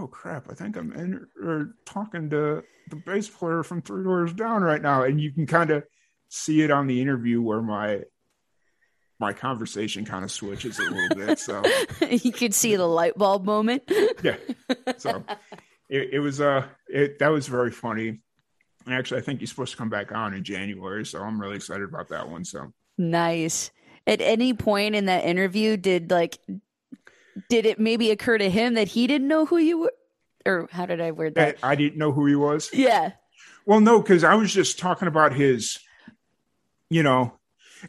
[0.01, 4.33] oh crap, I think I'm in, or talking to the bass player from Three Doors
[4.33, 5.83] Down right now, and you can kind of
[6.29, 8.01] see it on the interview where my
[9.19, 11.37] my conversation kind of switches a little bit.
[11.37, 11.61] So
[12.09, 13.83] you could see the light bulb moment.
[14.23, 14.37] yeah.
[14.97, 15.23] So
[15.89, 18.19] it, it was uh it that was very funny.
[18.87, 21.05] And actually I think he's supposed to come back on in January.
[21.05, 22.43] So I'm really excited about that one.
[22.43, 23.69] So nice
[24.07, 26.39] at any point in that interview did like
[27.49, 29.93] did it maybe occur to him that he didn't know who you were?
[30.45, 31.57] Or how did i word that?
[31.61, 32.69] I, I didn't know who he was?
[32.73, 33.11] Yeah.
[33.65, 35.77] Well no because i was just talking about his
[36.89, 37.33] you know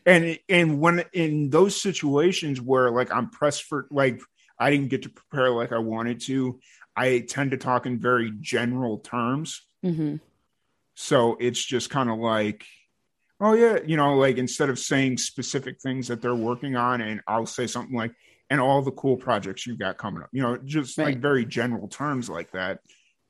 [0.05, 4.20] and and when in those situations where like i'm pressed for like
[4.59, 6.61] i didn't get to prepare like i wanted to
[6.94, 9.62] i tend to talk in very general terms.
[9.83, 10.16] Mm-hmm.
[10.94, 12.64] so it's just kind of like
[13.42, 17.20] oh yeah, you know, like instead of saying specific things that they're working on, and
[17.26, 18.14] I'll say something like,
[18.53, 21.07] and all the cool projects you've got coming up, you know, just right.
[21.07, 22.81] like very general terms like that.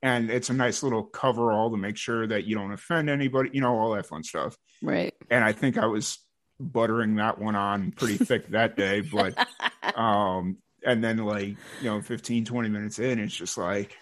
[0.01, 3.51] And it's a nice little cover all to make sure that you don't offend anybody,
[3.53, 4.57] you know, all that fun stuff.
[4.81, 5.13] Right.
[5.31, 6.19] And I think I was
[6.59, 9.37] buttering that one on pretty thick that day, but
[9.97, 13.95] um and then like, you know, 15, 20 minutes in, it's just like,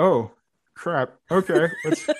[0.00, 0.32] oh
[0.74, 1.14] crap.
[1.30, 1.68] Okay.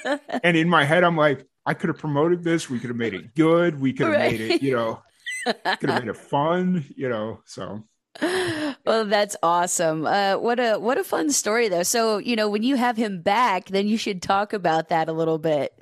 [0.44, 2.70] and in my head, I'm like, I could have promoted this.
[2.70, 3.80] We could have made it good.
[3.80, 4.30] We could have right.
[4.30, 5.02] made it, you know,
[5.44, 7.40] could have made it fun, you know.
[7.46, 7.82] So
[8.84, 12.62] well that's awesome uh, what a what a fun story though so you know when
[12.62, 15.72] you have him back then you should talk about that a little bit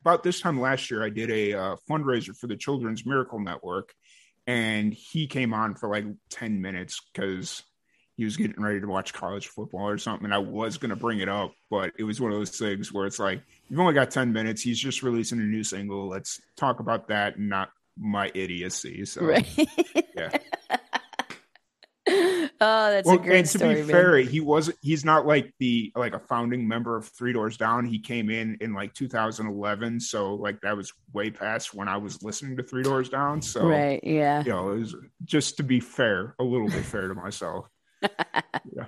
[0.00, 3.92] about this time last year i did a uh, fundraiser for the children's miracle network
[4.46, 7.62] and he came on for like 10 minutes because
[8.16, 10.24] he was getting ready to watch college football or something.
[10.24, 12.92] And I was going to bring it up, but it was one of those things
[12.92, 14.60] where it's like, you've only got 10 minutes.
[14.60, 16.08] He's just releasing a new single.
[16.08, 19.04] Let's talk about that and not my idiocy.
[19.04, 19.46] So, right.
[20.16, 20.36] yeah.
[22.62, 23.86] Oh, that's well, a great and to be man.
[23.86, 27.86] fair, he was he's not like the like a founding member of Three Doors Down.
[27.86, 32.22] He came in in like 2011, so like that was way past when I was
[32.22, 33.40] listening to Three Doors Down.
[33.40, 34.94] So right, yeah, you know, it was
[35.24, 37.66] just to be fair, a little bit fair to myself.
[38.02, 38.86] yeah.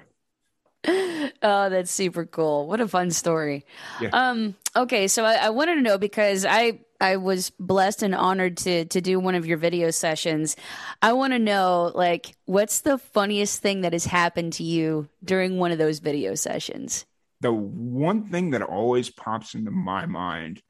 [1.43, 2.67] Oh, that's super cool.
[2.67, 3.65] What a fun story.
[4.01, 4.11] Yeah.
[4.13, 8.57] Um, okay, so I, I wanted to know because I I was blessed and honored
[8.59, 10.57] to to do one of your video sessions.
[11.03, 15.59] I want to know like what's the funniest thing that has happened to you during
[15.59, 17.05] one of those video sessions?
[17.41, 20.63] The one thing that always pops into my mind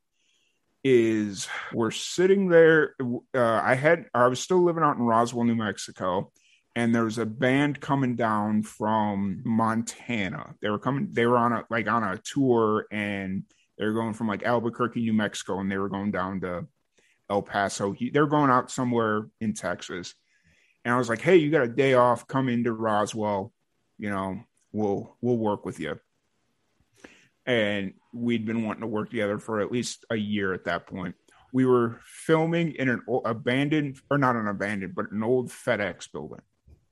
[0.83, 2.95] is we're sitting there
[3.35, 6.33] uh, I had I was still living out in Roswell, New Mexico
[6.75, 10.55] and there was a band coming down from Montana.
[10.63, 13.45] They were coming they were on a like on a tour and
[13.79, 16.67] they were going from like Albuquerque, New Mexico, and they were going down to
[17.31, 17.93] El Paso.
[17.93, 20.15] He, they're going out somewhere in Texas.
[20.85, 23.53] And I was like, hey, you got a day off, come into Roswell,
[23.99, 24.41] you know,
[24.73, 25.99] we'll we'll work with you.
[27.47, 31.15] And we'd been wanting to work together for at least a year at that point.
[31.53, 36.41] We were filming in an abandoned, or not an abandoned, but an old FedEx building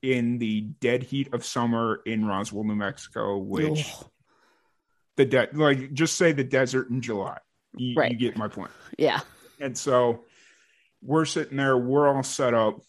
[0.02, 3.86] in the dead heat of summer in Roswell, New Mexico, which
[5.20, 7.38] the de- like just say the desert in July.
[7.76, 8.10] You, right.
[8.10, 8.70] you get my point.
[8.98, 9.20] Yeah.
[9.60, 10.24] And so
[11.02, 12.80] we're sitting there, we're all set up.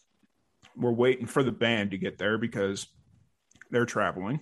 [0.75, 2.87] We're waiting for the band to get there because
[3.69, 4.39] they're traveling.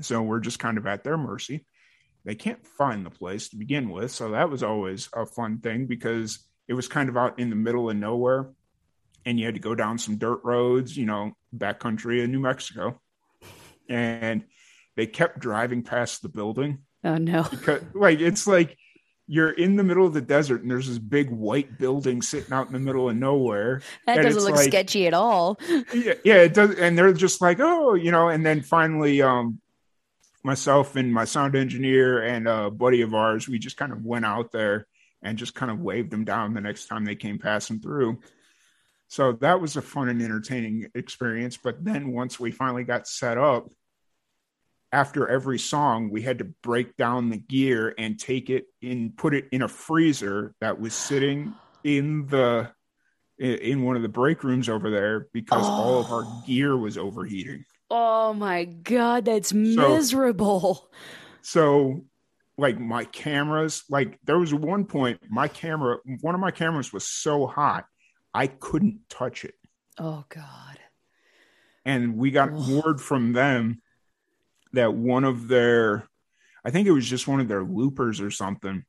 [0.00, 1.66] So we're just kind of at their mercy.
[2.24, 4.12] They can't find the place to begin with.
[4.12, 7.56] So that was always a fun thing because it was kind of out in the
[7.56, 8.50] middle of nowhere
[9.26, 13.00] and you had to go down some dirt roads, you know, backcountry in New Mexico.
[13.88, 14.44] And
[14.96, 16.80] they kept driving past the building.
[17.04, 17.46] Oh no.
[17.50, 18.76] Because like it's like
[19.26, 22.66] you're in the middle of the desert and there's this big white building sitting out
[22.66, 23.80] in the middle of nowhere.
[24.06, 25.58] That doesn't look like, sketchy at all.
[25.94, 26.74] Yeah, yeah, it does.
[26.74, 29.60] And they're just like, oh, you know, and then finally, um,
[30.44, 34.24] myself and my sound engineer and a buddy of ours, we just kind of went
[34.24, 34.86] out there
[35.22, 38.18] and just kind of waved them down the next time they came passing through.
[39.06, 41.56] So that was a fun and entertaining experience.
[41.56, 43.70] But then once we finally got set up,
[44.92, 49.34] after every song, we had to break down the gear and take it and put
[49.34, 52.70] it in a freezer that was sitting in the
[53.38, 55.70] in one of the break rooms over there because oh.
[55.70, 56.42] all of our oh.
[56.46, 57.64] gear was overheating.
[57.90, 60.90] Oh my god, that's so, miserable.
[61.40, 62.04] So
[62.58, 67.08] like my cameras, like there was one point my camera, one of my cameras was
[67.08, 67.86] so hot,
[68.34, 69.54] I couldn't touch it.
[69.98, 70.78] Oh god.
[71.84, 72.82] And we got oh.
[72.84, 73.80] word from them
[74.72, 76.08] that one of their,
[76.64, 78.84] I think it was just one of their loopers or something,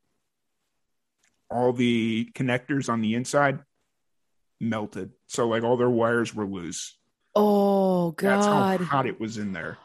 [1.49, 3.59] all the connectors on the inside
[4.59, 5.11] melted.
[5.27, 6.97] So like all their wires were loose.
[7.35, 8.29] Oh god.
[8.29, 9.77] That's how hot it was in there.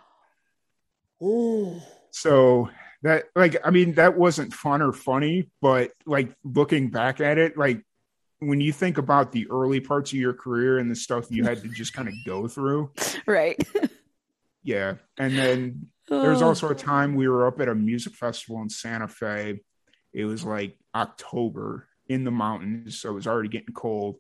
[1.20, 1.82] Oh.
[2.10, 2.70] So
[3.02, 7.56] that like I mean that wasn't fun or funny, but like looking back at it,
[7.56, 7.82] like
[8.40, 11.60] when you think about the early parts of your career and the stuff you had
[11.62, 12.90] to just kind of go through.
[13.26, 13.58] Right.
[14.68, 14.96] Yeah.
[15.16, 16.20] And then oh.
[16.20, 19.60] there was also a time we were up at a music festival in Santa Fe.
[20.12, 23.00] It was like October in the mountains.
[23.00, 24.16] So it was already getting cold.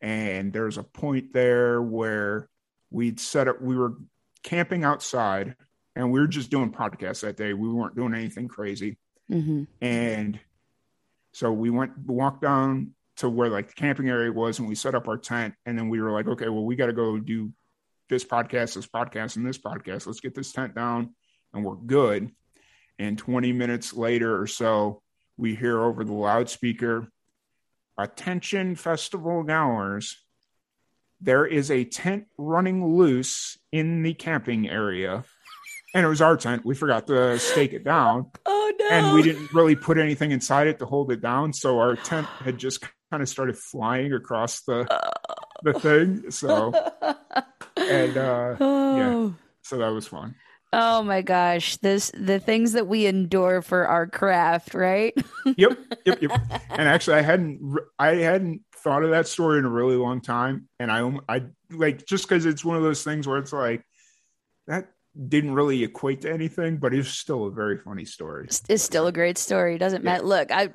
[0.00, 2.48] And there's a point there where
[2.90, 3.96] we'd set up, we were
[4.42, 5.56] camping outside
[5.94, 7.52] and we were just doing podcasts that day.
[7.52, 8.96] We weren't doing anything crazy.
[9.30, 9.64] Mm-hmm.
[9.82, 10.40] And
[11.34, 14.94] so we went, walked down to where like the camping area was and we set
[14.94, 15.52] up our tent.
[15.66, 17.52] And then we were like, okay, well, we got to go do
[18.08, 20.06] this podcast, this podcast, and this podcast.
[20.06, 21.14] Let's get this tent down
[21.52, 22.30] and we're good.
[22.98, 25.02] And 20 minutes later or so,
[25.36, 27.08] we hear over the loudspeaker,
[27.98, 30.18] Attention festival goers.
[31.20, 35.24] There is a tent running loose in the camping area.
[35.94, 36.66] And it was our tent.
[36.66, 38.30] We forgot to stake it down.
[38.48, 38.88] Oh, no.
[38.90, 41.52] And we didn't really put anything inside it to hold it down.
[41.52, 44.86] So our tent had just kind of started flying across the
[45.62, 46.30] the thing.
[46.30, 46.72] So
[47.88, 48.96] and uh oh.
[48.96, 49.30] yeah.
[49.62, 50.34] So that was fun.
[50.72, 55.14] Oh my gosh, this the things that we endure for our craft, right?
[55.56, 56.32] yep, yep, yep.
[56.70, 60.68] And actually, I hadn't I hadn't thought of that story in a really long time,
[60.78, 63.82] and I I like just because it's one of those things where it's like
[64.66, 64.88] that
[65.28, 68.48] didn't really equate to anything, but it's still a very funny story.
[68.68, 69.78] It's still a great story.
[69.78, 70.12] Doesn't yeah.
[70.12, 70.24] matter.
[70.24, 70.70] Look, I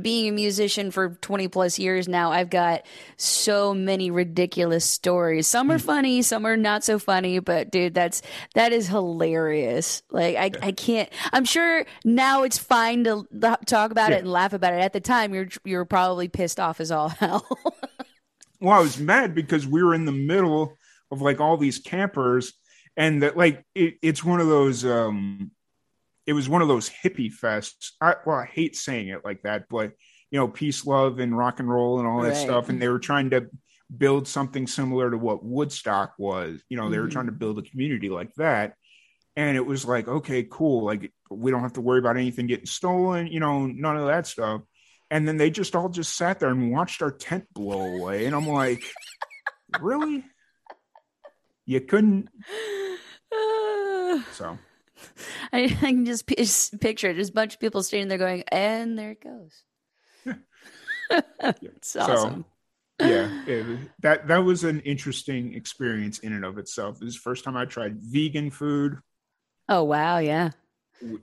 [0.00, 2.86] being a musician for 20 plus years now, I've got
[3.16, 5.46] so many ridiculous stories.
[5.46, 8.22] Some are funny, some are not so funny, but dude, that's
[8.54, 10.02] that is hilarious.
[10.10, 13.26] Like I I can't I'm sure now it's fine to
[13.66, 14.16] talk about yeah.
[14.16, 14.80] it and laugh about it.
[14.80, 17.46] At the time you're you're probably pissed off as all hell.
[18.60, 20.76] well, I was mad because we were in the middle
[21.10, 22.52] of like all these campers
[22.96, 25.50] and that like it, it's one of those um
[26.28, 27.92] it was one of those hippie fests.
[28.02, 29.92] I, well, I hate saying it like that, but
[30.30, 32.36] you know, peace, love, and rock and roll and all that right.
[32.36, 32.68] stuff.
[32.68, 33.46] And they were trying to
[33.96, 36.62] build something similar to what Woodstock was.
[36.68, 37.06] You know, they mm-hmm.
[37.06, 38.74] were trying to build a community like that.
[39.36, 40.84] And it was like, okay, cool.
[40.84, 44.26] Like we don't have to worry about anything getting stolen, you know, none of that
[44.26, 44.60] stuff.
[45.10, 48.26] And then they just all just sat there and watched our tent blow away.
[48.26, 48.82] And I'm like,
[49.80, 50.26] really?
[51.64, 52.28] You couldn't.
[54.32, 54.58] so
[55.52, 57.14] I, I can just, p- just picture it.
[57.14, 59.62] There's a bunch of people standing there going, and there it goes.
[61.10, 62.44] it's awesome.
[62.44, 66.98] So, yeah, it, that that was an interesting experience in and of itself.
[66.98, 68.98] This is the first time I tried vegan food.
[69.68, 70.50] Oh wow, yeah.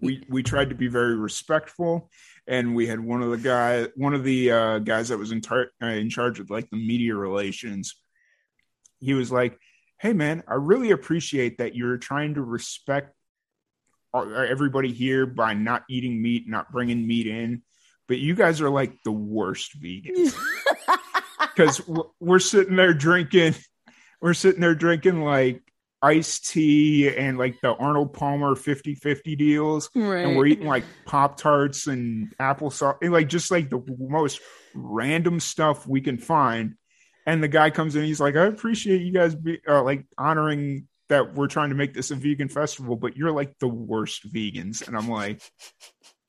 [0.01, 2.09] We we tried to be very respectful,
[2.47, 5.41] and we had one of the guy, one of the uh, guys that was in,
[5.41, 7.95] tar- uh, in charge of like the media relations.
[8.99, 9.59] He was like,
[9.99, 13.14] "Hey man, I really appreciate that you're trying to respect
[14.21, 17.61] everybody here by not eating meat, not bringing meat in.
[18.07, 20.35] But you guys are like the worst vegans
[21.39, 21.81] because
[22.19, 23.55] we're sitting there drinking,
[24.21, 25.63] we're sitting there drinking like
[26.01, 29.89] iced tea and like the Arnold Palmer 50 50 deals.
[29.95, 30.23] Right.
[30.23, 34.39] And we're eating like Pop Tarts and applesauce, and like just like the most
[34.75, 36.75] random stuff we can find.
[37.25, 40.87] And the guy comes in, he's like, I appreciate you guys be uh, like honoring
[41.09, 44.87] that we're trying to make this a vegan festival, but you're like the worst vegans.
[44.87, 45.41] And I'm like,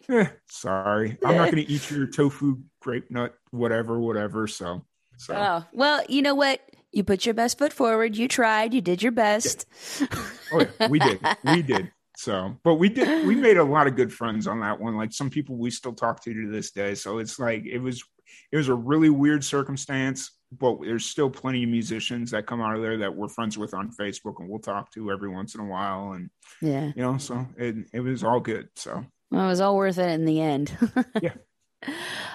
[0.08, 4.46] eh, sorry, I'm not going to eat your tofu, grape nut, whatever, whatever.
[4.46, 4.84] So,
[5.18, 5.34] so.
[5.34, 6.60] Oh, well, you know what?
[6.92, 8.16] You put your best foot forward.
[8.16, 8.72] You tried.
[8.72, 9.66] You did your best.
[10.00, 10.06] Yeah.
[10.52, 11.20] Oh, yeah, we did.
[11.44, 11.92] We did.
[12.16, 14.96] So, but we did, we made a lot of good friends on that one.
[14.96, 16.94] Like some people we still talk to to this day.
[16.94, 18.02] So it's like, it was,
[18.50, 22.76] it was a really weird circumstance but there's still plenty of musicians that come out
[22.76, 25.60] of there that we're friends with on Facebook and we'll talk to every once in
[25.60, 26.12] a while.
[26.12, 26.30] And
[26.60, 28.68] yeah, you know, so it, it was all good.
[28.76, 30.76] So well, it was all worth it in the end.
[31.22, 31.34] yeah.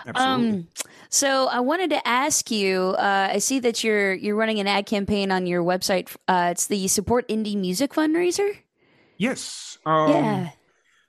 [0.05, 0.49] Absolutely.
[0.49, 0.67] Um,
[1.09, 2.95] so I wanted to ask you.
[2.97, 6.15] Uh, I see that you're you're running an ad campaign on your website.
[6.27, 8.57] Uh, it's the Support Indie Music fundraiser.
[9.17, 9.77] Yes.
[9.85, 10.49] Um, yeah.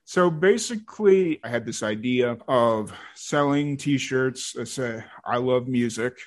[0.05, 6.19] So basically, I had this idea of selling T-shirts that say "I love music,"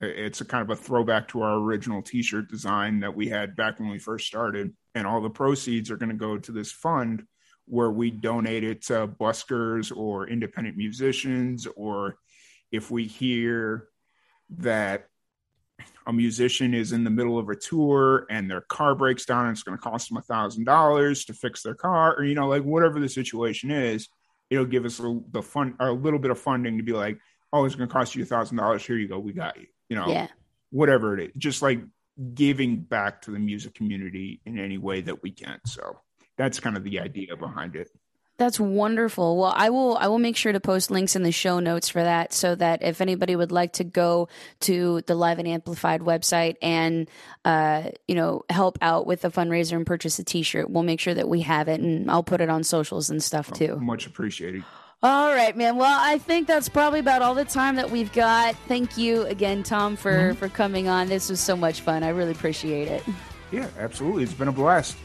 [0.00, 3.78] It's a kind of a throwback to our original T-shirt design that we had back
[3.78, 7.24] when we first started, and all the proceeds are going to go to this fund
[7.66, 12.16] where we donate it to buskers or independent musicians, or
[12.72, 13.88] if we hear
[14.58, 15.06] that
[16.06, 19.54] a musician is in the middle of a tour and their car breaks down and
[19.54, 22.48] it's going to cost them a thousand dollars to fix their car or you know
[22.48, 24.08] like whatever the situation is
[24.50, 27.18] it'll give us a, the fun a little bit of funding to be like
[27.52, 28.84] oh it's going to cost you a thousand dollars.
[28.84, 29.18] Here you go.
[29.18, 30.28] We got you you know, yeah.
[30.70, 31.80] whatever it is, just like
[32.32, 35.60] giving back to the music community in any way that we can.
[35.66, 35.98] So
[36.38, 37.90] that's kind of the idea behind it.
[38.38, 39.36] That's wonderful.
[39.36, 42.02] Well, I will I will make sure to post links in the show notes for
[42.02, 44.30] that so that if anybody would like to go
[44.60, 47.06] to the Live and Amplified website and
[47.44, 51.12] uh, you know, help out with the fundraiser and purchase a t-shirt, we'll make sure
[51.12, 53.74] that we have it and I'll put it on socials and stuff too.
[53.76, 54.64] Oh, much appreciated.
[55.02, 55.76] All right, man.
[55.76, 58.54] Well, I think that's probably about all the time that we've got.
[58.68, 60.38] Thank you again, Tom, for mm-hmm.
[60.38, 61.08] for coming on.
[61.08, 62.02] This was so much fun.
[62.02, 63.02] I really appreciate it.
[63.50, 64.24] Yeah, absolutely.
[64.24, 64.98] It's been a blast.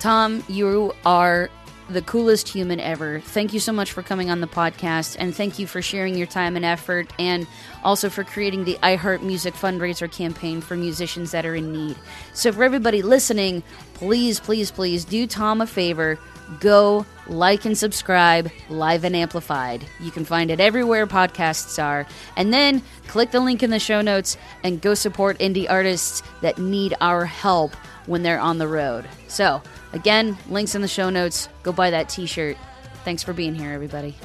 [0.00, 1.50] Tom, you are
[1.88, 3.20] the coolest human ever.
[3.20, 6.26] Thank you so much for coming on the podcast, and thank you for sharing your
[6.26, 7.46] time and effort, and
[7.84, 11.96] also for creating the iHeart Music fundraiser campaign for musicians that are in need.
[12.34, 13.62] So, for everybody listening,
[13.94, 16.18] please, please, please do Tom a favor
[16.60, 19.84] go like and subscribe live and amplified.
[20.00, 22.06] You can find it everywhere podcasts are.
[22.36, 26.58] And then click the link in the show notes and go support indie artists that
[26.58, 27.74] need our help
[28.06, 29.06] when they're on the road.
[29.28, 31.48] So again links in the show notes.
[31.62, 32.56] Go buy that t-shirt.
[33.04, 34.16] Thanks for being here everybody